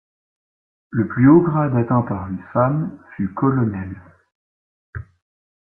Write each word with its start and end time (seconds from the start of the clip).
Le 0.89 1.07
plus 1.07 1.29
haut 1.29 1.41
grade 1.43 1.75
atteint 1.75 2.01
par 2.01 2.27
une 2.27 2.41
femme 2.53 2.97
fut 3.15 3.31
colonel. 3.35 4.01